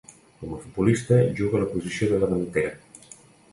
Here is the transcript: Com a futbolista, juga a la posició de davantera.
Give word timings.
Com 0.37 0.55
a 0.55 0.61
futbolista, 0.63 1.19
juga 1.41 1.61
a 1.61 1.63
la 1.65 1.69
posició 1.75 2.11
de 2.15 2.21
davantera. 2.25 2.75